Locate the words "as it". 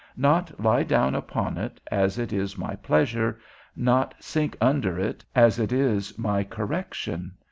1.91-2.33, 5.35-5.71